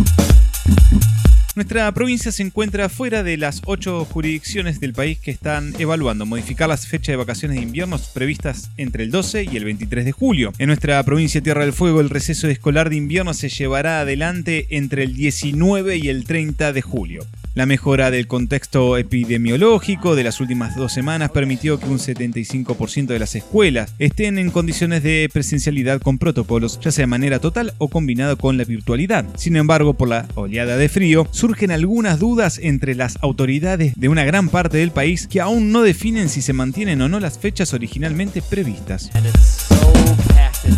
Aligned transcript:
Nuestra 1.54 1.92
provincia 1.92 2.32
se 2.32 2.44
encuentra 2.44 2.88
fuera 2.88 3.24
de 3.24 3.36
las 3.36 3.62
ocho 3.66 4.06
jurisdicciones 4.06 4.80
del 4.80 4.94
país 4.94 5.20
que 5.20 5.32
están 5.32 5.74
evaluando 5.80 6.26
modificar 6.26 6.70
las 6.70 6.88
fechas 6.88 7.08
de 7.08 7.18
vacaciones 7.18 7.58
de 7.58 7.64
invierno 7.64 8.00
previstas 8.14 8.72
entre 8.78 9.04
el 9.04 9.12
12 9.12 9.50
y 9.52 9.58
el 9.58 9.66
23 9.66 10.06
de 10.06 10.14
julio. 10.14 10.54
En 10.60 10.68
nuestra 10.68 11.04
provincia 11.04 11.42
Tierra 11.42 11.66
del 11.66 11.74
Fuego 11.74 12.00
el 12.00 12.10
receso 12.10 12.48
escolar 12.48 12.90
de 12.90 12.96
invierno 12.96 13.34
se 13.34 13.50
llevará 13.50 14.00
adelante 14.00 14.68
entre 14.70 15.04
el 15.04 15.14
19 15.14 15.98
y 15.98 16.08
el 16.08 16.24
30 16.24 16.72
de 16.72 16.82
julio. 16.82 17.26
La 17.54 17.66
mejora 17.66 18.12
del 18.12 18.28
contexto 18.28 18.96
epidemiológico 18.98 20.16
de 20.16 20.24
las 20.24 20.40
últimas 20.40 20.78
dos 20.78 20.94
semanas 20.94 21.32
permitió 21.32 21.82
que 21.82 21.88
un 21.88 22.00
75% 22.00 23.08
de 23.08 23.20
las 23.20 23.36
escuelas 23.36 23.94
estén 24.00 24.40
en 24.40 24.52
condiciones 24.52 25.04
de 25.04 25.30
presencialidad 25.34 26.00
con 26.00 26.18
protocolos, 26.18 26.80
ya 26.80 26.92
sea 26.92 27.04
de 27.04 27.08
manera 27.08 27.40
total 27.40 27.74
o 27.78 27.90
combinado 27.90 28.38
con 28.38 28.58
la 28.58 28.64
virtualidad. 28.64 29.26
Sin 29.36 29.58
embargo, 29.58 29.96
por 29.96 30.08
la 30.08 30.30
oleada 30.36 30.78
de 30.78 30.88
frío, 30.88 31.28
surgen 31.32 31.72
algunas 31.72 32.20
dudas 32.20 32.58
entre 32.58 32.96
las 32.96 33.18
autoridades 33.22 33.96
de 33.98 34.08
una 34.08 34.24
gran 34.24 34.48
parte 34.48 34.78
del 34.78 34.92
país 34.92 35.28
que 35.28 35.42
aún 35.42 35.74
no 35.74 35.82
definen 35.82 36.30
si 36.30 36.42
se 36.42 36.54
mantienen 36.54 37.02
o 37.02 37.10
no 37.10 37.20
las 37.20 37.38
fechas 37.38 37.74
originalmente 37.74 38.42
previstas. 38.42 39.12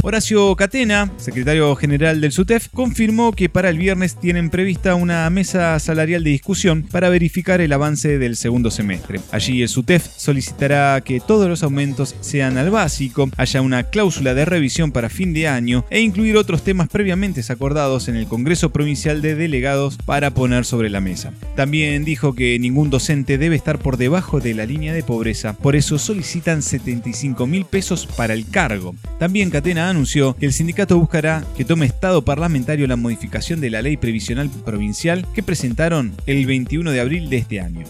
Horacio 0.01 0.55
Catena, 0.55 1.11
secretario 1.17 1.75
general 1.75 2.21
del 2.21 2.31
SUTEF, 2.31 2.69
confirmó 2.69 3.31
que 3.31 3.49
para 3.49 3.69
el 3.69 3.77
viernes 3.77 4.15
tienen 4.19 4.49
prevista 4.49 4.95
una 4.95 5.29
mesa 5.29 5.77
salarial 5.79 6.23
de 6.23 6.31
discusión 6.31 6.83
para 6.83 7.09
verificar 7.09 7.61
el 7.61 7.73
avance 7.73 8.17
del 8.17 8.35
segundo 8.35 8.71
semestre. 8.71 9.19
Allí 9.31 9.61
el 9.61 9.69
SUTEF 9.69 10.07
solicitará 10.17 11.01
que 11.01 11.19
todos 11.19 11.49
los 11.49 11.63
aumentos 11.63 12.15
sean 12.21 12.57
al 12.57 12.69
básico, 12.69 13.29
haya 13.37 13.61
una 13.61 13.83
cláusula 13.83 14.33
de 14.33 14.45
revisión 14.45 14.91
para 14.91 15.09
fin 15.09 15.33
de 15.33 15.47
año 15.47 15.85
e 15.89 15.99
incluir 16.01 16.37
otros 16.37 16.63
temas 16.63 16.89
previamente 16.89 17.43
acordados 17.49 18.07
en 18.07 18.15
el 18.15 18.27
Congreso 18.27 18.71
Provincial 18.71 19.21
de 19.21 19.35
Delegados 19.35 19.97
para 20.05 20.31
poner 20.31 20.65
sobre 20.65 20.89
la 20.89 21.01
mesa. 21.01 21.33
También 21.55 22.05
dijo 22.05 22.33
que 22.33 22.57
ningún 22.59 22.89
docente 22.89 23.37
debe 23.37 23.55
estar 23.55 23.79
por 23.79 23.97
debajo 23.97 24.39
de 24.39 24.53
la 24.53 24.65
línea 24.65 24.93
de 24.93 25.03
pobreza, 25.03 25.53
por 25.53 25.75
eso 25.75 25.97
solicitan 25.97 26.61
75 26.61 27.47
mil 27.47 27.65
pesos 27.65 28.05
para 28.05 28.33
el 28.33 28.47
cargo. 28.49 28.95
También 29.19 29.49
Catena 29.49 29.72
anunció 29.79 30.35
que 30.35 30.45
el 30.45 30.53
sindicato 30.53 30.97
buscará 30.97 31.43
que 31.55 31.65
tome 31.65 31.85
estado 31.85 32.23
parlamentario 32.23 32.87
la 32.87 32.95
modificación 32.95 33.61
de 33.61 33.69
la 33.69 33.81
ley 33.81 33.97
previsional 33.97 34.49
provincial 34.49 35.25
que 35.33 35.43
presentaron 35.43 36.13
el 36.25 36.45
21 36.45 36.91
de 36.91 36.99
abril 36.99 37.29
de 37.29 37.37
este 37.37 37.59
año. 37.59 37.85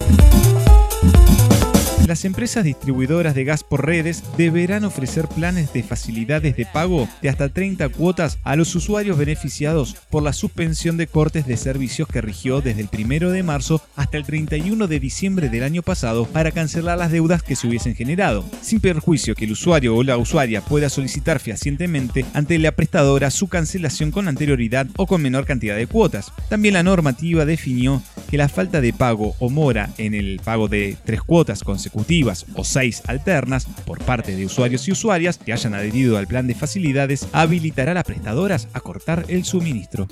Las 2.08 2.26
empresas 2.26 2.66
distribuidoras 2.66 3.34
de 3.34 3.46
gas 3.46 3.64
por 3.64 3.86
redes 3.86 4.24
deberán 4.38 4.84
ofrecer 4.84 5.30
planes 5.30 5.72
de 5.72 5.84
facilidades 5.84 6.58
de 6.58 6.66
pago 6.66 7.08
de 7.22 7.30
hasta 7.30 7.48
30 7.48 7.88
cuotas 7.90 8.40
a 8.44 8.58
los 8.58 8.76
usuarios 8.76 9.18
beneficiados 9.18 9.96
por 10.10 10.22
la 10.22 10.34
suspensión 10.34 10.98
de 10.98 11.08
cortes 11.08 11.48
de 11.48 11.56
servicios 11.56 12.10
que 12.10 12.20
rigió 12.20 12.60
desde 12.60 12.82
el 12.82 12.90
1 12.94 13.32
de 13.32 13.44
marzo 13.44 13.82
hasta 13.96 14.18
el 14.18 14.26
31 14.26 14.88
de 14.88 15.00
diciembre 15.00 15.48
del 15.48 15.64
año 15.64 15.82
pasado 15.82 16.26
para 16.26 16.52
cancelar 16.52 16.98
las 16.98 17.10
deudas 17.10 17.42
que 17.42 17.56
se 17.56 17.68
hubiesen 17.68 17.96
generado, 17.96 18.44
sin 18.62 18.82
perjuicio 18.82 19.34
que 19.34 19.46
el 19.46 19.54
usuario 19.54 19.96
o 19.96 20.04
la 20.04 20.18
usuaria 20.18 20.60
pueda 20.60 20.90
solicitar 20.90 21.40
fehacientemente 21.40 22.26
ante 22.34 22.60
la 22.60 22.74
prestadora 22.74 23.32
su 23.32 23.48
cancelación 23.48 24.12
con 24.12 24.28
anterioridad 24.28 24.88
o 24.98 25.08
con 25.08 25.22
menor 25.22 25.46
cantidad 25.46 25.78
de 25.78 25.88
cuotas. 25.88 26.34
También 26.50 26.74
la 26.74 26.84
normativa 26.84 27.46
definió 27.46 28.04
que 28.34 28.38
la 28.40 28.50
falta 28.50 28.82
de 28.82 28.94
pago 28.94 29.36
o 29.38 29.52
mora 29.52 29.92
en 30.00 30.16
el 30.16 30.42
pago 30.44 30.68
de 30.68 30.98
tres 31.06 31.22
cuotas 31.22 31.64
consecutivas 31.64 32.48
o 32.56 32.64
seis 32.64 33.04
alternas 33.06 33.68
por 33.86 34.00
parte 34.00 34.36
de 34.36 34.48
usuarios 34.48 34.88
y 34.88 34.92
usuarias 34.92 35.38
que 35.38 35.54
hayan 35.54 35.76
adherido 35.76 36.18
al 36.18 36.26
plan 36.26 36.48
de 36.48 36.56
facilidades 36.56 37.28
habilitará 37.32 37.92
a 37.92 37.94
las 37.94 38.06
prestadoras 38.06 38.70
a 38.74 38.80
cortar 38.80 39.24
el 39.28 39.46
suministro. 39.46 40.08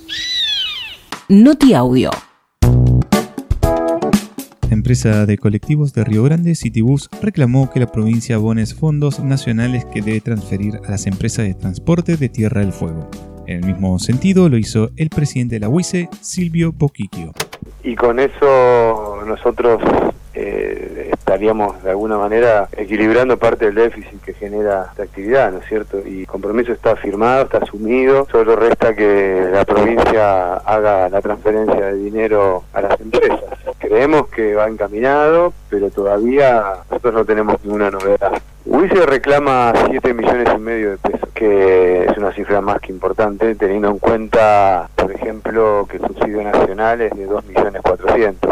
Noti 1.29 1.73
Audio. 1.73 2.12
La 2.62 3.00
empresa 4.69 5.25
de 5.25 5.40
colectivos 5.40 5.94
de 5.94 6.03
Río 6.03 6.22
Grande, 6.22 6.53
Citibus, 6.53 7.09
reclamó 7.24 7.72
que 7.72 7.79
la 7.79 7.91
provincia 7.91 8.35
abone 8.35 8.68
fondos 8.68 9.19
nacionales 9.19 9.84
que 9.85 10.03
debe 10.03 10.22
transferir 10.22 10.75
a 10.85 10.91
las 10.91 11.07
empresas 11.07 11.47
de 11.47 11.56
transporte 11.56 12.18
de 12.18 12.29
Tierra 12.29 12.62
del 12.62 12.72
Fuego. 12.72 13.09
En 13.47 13.63
el 13.63 13.66
mismo 13.66 13.97
sentido 13.97 14.47
lo 14.47 14.59
hizo 14.59 14.91
el 14.95 15.09
presidente 15.09 15.56
de 15.56 15.62
la 15.62 15.69
UICE, 15.69 16.07
Silvio 16.22 16.72
Poquiquio 16.72 17.34
y 17.84 17.96
con 17.96 18.19
eso 18.19 19.22
nosotros 19.25 19.81
eh, 20.34 21.09
estaríamos 21.12 21.84
de 21.84 21.90
alguna 21.90 22.18
manera 22.18 22.68
equilibrando 22.78 23.38
parte 23.38 23.66
del 23.66 23.75
déficit 23.75 24.22
que 24.22 24.34
genera 24.34 24.88
esta 24.92 25.03
actividad, 25.03 25.52
¿no 25.52 25.59
es 25.59 25.66
cierto? 25.68 26.00
Y 26.06 26.22
el 26.22 26.28
compromiso 26.28 26.72
está 26.72 26.96
firmado, 26.96 27.44
está 27.44 27.58
asumido, 27.59 28.28
solo 28.31 28.56
resta 28.56 28.96
que 28.96 29.47
la 29.52 29.66
provincia 29.66 30.53
haga 30.56 31.09
la 31.09 31.22
transferencia 31.22 31.88
de 31.88 31.96
dinero 31.96 32.64
a 32.74 32.81
las 32.81 33.00
empresas. 33.00 33.40
Creemos 33.80 34.28
que 34.30 34.56
va 34.56 34.68
encaminado, 34.68 35.53
pero 35.69 35.90
todavía 35.90 36.63
nosotros 36.90 37.13
no 37.13 37.25
tenemos 37.25 37.58
ninguna 37.63 37.92
novedad. 37.92 38.42
UICE 38.66 39.06
reclama 39.06 39.74
7 39.90 40.13
millones 40.13 40.48
y 40.56 40.59
medio 40.59 40.92
de 40.92 40.98
pesos, 40.98 41.30
que 41.34 42.00
una 42.31 42.36
cifra 42.36 42.62
más 42.62 42.80
que 42.80 42.92
importante, 42.92 43.56
teniendo 43.56 43.90
en 43.90 44.00
cuenta, 44.00 44.90
por 44.96 45.12
ejemplo, 45.12 45.86
que 45.90 45.97
el 45.97 46.08
subsidio 46.08 46.44
nacional 46.44 47.02
es 47.02 47.12
de 47.12 47.25
2 47.25 47.46
millones 47.46 47.81
400. 47.81 48.52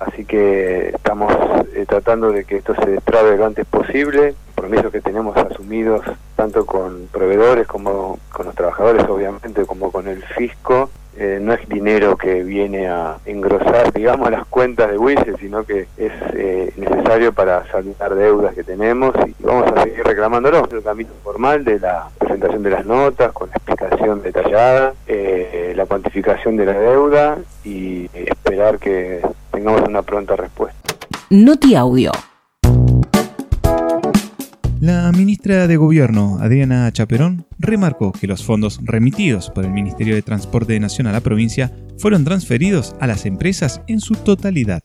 Así 0.00 0.24
que 0.24 0.88
estamos 0.88 1.32
eh, 1.74 1.84
tratando 1.86 2.32
de 2.32 2.44
que 2.44 2.56
esto 2.56 2.74
se 2.74 2.90
destrabe 2.90 3.36
lo 3.36 3.46
antes 3.46 3.66
posible, 3.66 4.34
compromisos 4.54 4.90
que 4.90 5.00
tenemos 5.00 5.36
asumidos 5.36 6.04
tanto 6.34 6.66
con 6.66 7.06
proveedores 7.12 7.66
como 7.66 8.18
con 8.32 8.46
los 8.46 8.54
trabajadores, 8.54 9.04
obviamente, 9.08 9.64
como 9.64 9.92
con 9.92 10.08
el 10.08 10.22
fisco, 10.24 10.90
eh, 11.16 11.38
no 11.40 11.52
es 11.52 11.68
dinero 11.68 12.16
que 12.16 12.42
viene 12.42 12.88
a 12.88 13.18
engrosar, 13.26 13.92
digamos, 13.92 14.30
las 14.30 14.46
cuentas 14.46 14.90
de 14.90 14.98
WISE, 14.98 15.36
sino 15.38 15.64
que 15.64 15.86
es 15.96 16.12
eh, 16.34 16.72
necesario 16.76 17.32
para 17.32 17.66
saldar 17.70 18.14
deudas 18.14 18.54
que 18.54 18.64
tenemos 18.64 19.14
y 19.26 19.34
vamos 19.42 19.70
a 19.72 19.82
seguir 19.82 20.04
reclamándolo. 20.04 20.68
El 20.70 20.82
camino 20.82 21.10
formal 21.22 21.64
de 21.64 21.80
la 21.80 22.08
presentación 22.18 22.62
de 22.62 22.70
las 22.70 22.86
notas, 22.86 23.32
con 23.32 23.50
la 23.50 23.56
explicación 23.56 24.22
detallada, 24.22 24.94
eh, 25.06 25.72
la 25.76 25.86
cuantificación 25.86 26.56
de 26.56 26.66
la 26.66 26.78
deuda 26.78 27.38
y 27.64 28.08
esperar 28.14 28.78
que 28.78 29.20
tengamos 29.50 29.82
una 29.88 30.02
pronta 30.02 30.36
respuesta. 30.36 30.78
Noti 31.30 31.74
Audio. 31.74 32.12
La 34.80 35.12
ministra 35.12 35.66
de 35.66 35.76
Gobierno, 35.76 36.38
Adriana 36.40 36.90
Chaperón, 36.90 37.44
remarcó 37.58 38.12
que 38.12 38.26
los 38.26 38.42
fondos 38.42 38.80
remitidos 38.82 39.50
por 39.50 39.66
el 39.66 39.72
Ministerio 39.72 40.14
de 40.14 40.22
Transporte 40.22 40.80
Nacional 40.80 41.14
a 41.14 41.18
la 41.18 41.22
provincia 41.22 41.70
fueron 41.98 42.24
transferidos 42.24 42.96
a 42.98 43.06
las 43.06 43.26
empresas 43.26 43.82
en 43.88 44.00
su 44.00 44.14
totalidad. 44.14 44.80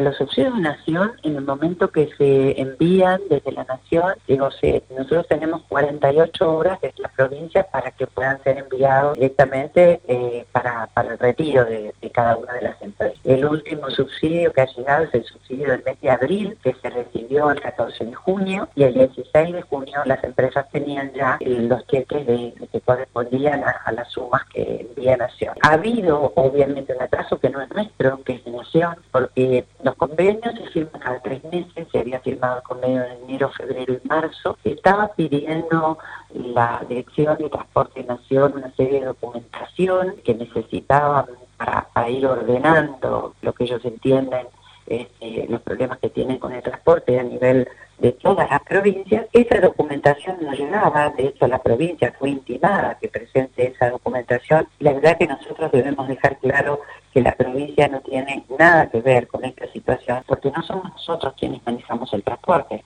Los 0.00 0.16
subsidios 0.16 0.54
de 0.54 0.62
nación, 0.62 1.12
en 1.24 1.36
el 1.36 1.44
momento 1.44 1.90
que 1.90 2.08
se 2.16 2.58
envían 2.58 3.20
desde 3.28 3.52
la 3.52 3.64
nación, 3.64 4.14
digo, 4.26 4.48
nosotros 4.96 5.26
tenemos 5.28 5.62
48 5.68 6.50
horas 6.50 6.80
desde 6.80 7.02
la 7.16 7.28
provincia 7.28 7.62
para 7.64 7.90
que 7.90 8.06
puedan 8.06 8.42
ser 8.42 8.58
enviados 8.58 9.14
directamente 9.14 10.00
eh, 10.06 10.46
para, 10.52 10.86
para 10.88 11.12
el 11.12 11.18
retiro 11.18 11.64
de, 11.64 11.92
cada 12.12 12.36
una 12.36 12.52
de 12.52 12.62
las 12.62 12.80
empresas. 12.80 13.18
El 13.24 13.44
último 13.44 13.90
subsidio 13.90 14.52
que 14.52 14.60
ha 14.60 14.66
llegado 14.66 15.04
es 15.04 15.14
el 15.14 15.24
subsidio 15.24 15.70
del 15.70 15.82
mes 15.82 16.00
de 16.00 16.10
abril, 16.10 16.56
que 16.62 16.74
se 16.74 16.90
recibió 16.90 17.50
el 17.50 17.60
14 17.60 18.04
de 18.04 18.14
junio, 18.14 18.68
y 18.76 18.84
el 18.84 18.94
16 18.94 19.52
de 19.52 19.62
junio 19.62 20.00
las 20.04 20.22
empresas 20.22 20.68
tenían 20.70 21.12
ya 21.12 21.38
los 21.40 21.84
cheques 21.88 22.26
de, 22.26 22.54
que 22.70 22.80
correspondían 22.80 23.64
a, 23.64 23.92
las 23.92 24.08
sumas 24.12 24.44
que 24.52 24.86
envía 24.88 25.16
Nación. 25.16 25.54
Ha 25.62 25.72
habido, 25.72 26.32
obviamente, 26.36 26.94
un 26.94 27.02
atraso 27.02 27.38
que 27.38 27.50
no 27.50 27.60
es 27.60 27.70
nuestro, 27.70 28.22
que 28.22 28.34
es 28.34 28.44
de 28.44 28.50
Nación, 28.52 28.96
porque 29.10 29.64
los 29.82 29.94
convenios 29.96 30.54
se 30.54 30.70
firman 30.70 31.00
cada 31.00 31.20
tres 31.20 31.42
meses, 31.44 31.86
se 31.90 31.98
había 31.98 32.20
firmado 32.20 32.58
el 32.58 32.62
convenio 32.62 33.04
en 33.04 33.24
enero, 33.24 33.50
febrero 33.50 33.94
y 33.94 34.08
marzo. 34.08 34.56
Estaba 34.64 35.08
pidiendo 35.08 35.98
la 36.32 36.82
Dirección 36.88 37.03
de 37.16 37.48
Transporte 37.48 38.00
de 38.00 38.06
Nación 38.06 38.54
una 38.56 38.72
serie 38.74 39.00
de 39.00 39.06
documentación 39.06 40.16
que 40.24 40.34
necesitaban 40.34 41.26
para, 41.56 42.10
ir 42.10 42.26
ordenando 42.26 43.34
lo 43.40 43.52
que 43.52 43.64
ellos 43.64 43.84
entienden 43.84 44.46
este, 44.86 45.46
los 45.48 45.62
problemas 45.62 45.98
que 45.98 46.10
tienen 46.10 46.38
con 46.38 46.52
el 46.52 46.62
transporte 46.62 47.18
a 47.18 47.22
nivel 47.22 47.66
de 47.98 48.12
todas 48.12 48.50
las 48.50 48.60
provincias, 48.62 49.26
esa 49.32 49.60
documentación 49.60 50.36
no 50.42 50.52
llegaba, 50.52 51.10
de 51.10 51.28
hecho 51.28 51.46
la 51.46 51.62
provincia 51.62 52.12
fue 52.18 52.30
intimada 52.30 52.98
que 53.00 53.08
presente 53.08 53.68
esa 53.68 53.90
documentación, 53.90 54.66
la 54.80 54.92
verdad 54.92 55.16
que 55.16 55.28
nosotros 55.28 55.70
debemos 55.72 56.08
dejar 56.08 56.38
claro 56.38 56.80
que 57.12 57.22
la 57.22 57.32
provincia 57.32 57.88
no 57.88 58.00
tiene 58.00 58.44
nada 58.58 58.90
que 58.90 59.00
ver 59.00 59.28
con 59.28 59.44
esta 59.44 59.66
situación, 59.68 60.22
porque 60.26 60.50
no 60.50 60.62
somos 60.62 60.90
nosotros 60.90 61.34
quienes 61.38 61.64
manejamos 61.64 62.12
el 62.12 62.22
transporte. 62.22 62.82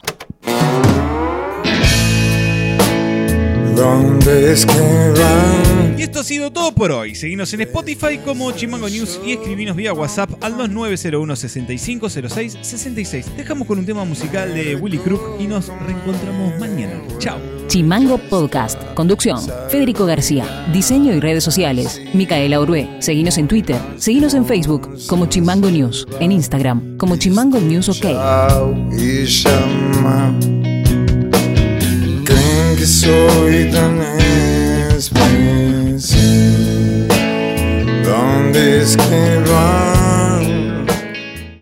Y 5.96 6.02
esto 6.02 6.20
ha 6.20 6.24
sido 6.24 6.50
todo 6.50 6.72
por 6.72 6.90
hoy. 6.90 7.14
Seguimos 7.14 7.52
en 7.54 7.60
Spotify 7.62 8.18
como 8.24 8.50
Chimango 8.52 8.88
News 8.88 9.20
y 9.24 9.32
escribinos 9.32 9.76
vía 9.76 9.92
WhatsApp 9.92 10.30
al 10.42 10.56
2901 10.56 11.36
6506 11.36 12.58
66. 12.60 13.36
Dejamos 13.36 13.66
con 13.66 13.78
un 13.78 13.86
tema 13.86 14.04
musical 14.04 14.54
de 14.54 14.74
Willy 14.76 14.98
Crook 14.98 15.40
y 15.40 15.46
nos 15.46 15.68
reencontramos 15.68 16.58
mañana. 16.58 17.00
Chao. 17.18 17.38
Chimango 17.68 18.18
Podcast. 18.18 18.82
Conducción. 18.94 19.40
Federico 19.68 20.06
García. 20.06 20.66
Diseño 20.72 21.14
y 21.14 21.20
redes 21.20 21.44
sociales. 21.44 22.00
Micaela 22.14 22.60
Orué. 22.60 22.88
Seguinos 23.00 23.38
en 23.38 23.46
Twitter. 23.46 23.80
Seguinos 23.96 24.34
en 24.34 24.44
Facebook 24.44 24.90
como 25.06 25.26
Chimango 25.26 25.70
News. 25.70 26.06
En 26.20 26.32
Instagram 26.32 26.96
como 26.96 27.16
Chimango 27.16 27.60
News 27.60 27.88
OK. 27.88 28.06
Que 32.78 32.86
soy 32.86 33.72
tan 33.72 34.00
especial. 34.96 35.98
¿Dónde 38.04 38.82
es 38.82 38.96
que 38.96 39.42
va? 39.50 39.87